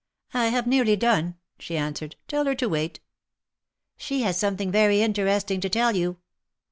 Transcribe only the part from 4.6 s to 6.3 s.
very interesting to tell you."